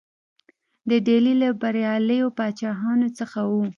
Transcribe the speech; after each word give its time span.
د 0.89 0.91
ډهلي 1.05 1.33
له 1.41 1.49
بریالیو 1.61 2.35
پاچاهانو 2.37 3.07
څخه 3.19 3.39
وو. 3.51 3.63